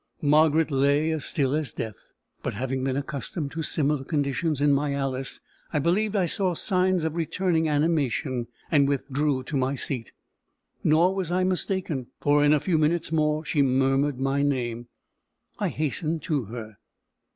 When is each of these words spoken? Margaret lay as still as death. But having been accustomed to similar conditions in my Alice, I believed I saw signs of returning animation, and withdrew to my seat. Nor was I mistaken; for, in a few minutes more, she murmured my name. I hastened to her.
Margaret 0.23 0.71
lay 0.71 1.11
as 1.11 1.25
still 1.25 1.53
as 1.53 1.73
death. 1.73 2.09
But 2.41 2.55
having 2.55 2.83
been 2.83 2.97
accustomed 2.97 3.51
to 3.51 3.61
similar 3.61 4.03
conditions 4.03 4.59
in 4.59 4.73
my 4.73 4.95
Alice, 4.95 5.41
I 5.71 5.77
believed 5.77 6.15
I 6.15 6.25
saw 6.25 6.55
signs 6.55 7.03
of 7.03 7.15
returning 7.15 7.69
animation, 7.69 8.47
and 8.71 8.87
withdrew 8.89 9.43
to 9.43 9.55
my 9.55 9.75
seat. 9.75 10.11
Nor 10.83 11.13
was 11.13 11.31
I 11.31 11.43
mistaken; 11.43 12.07
for, 12.19 12.43
in 12.43 12.51
a 12.51 12.59
few 12.59 12.79
minutes 12.79 13.11
more, 13.11 13.45
she 13.45 13.61
murmured 13.61 14.19
my 14.19 14.41
name. 14.41 14.87
I 15.59 15.69
hastened 15.69 16.23
to 16.23 16.45
her. 16.45 16.77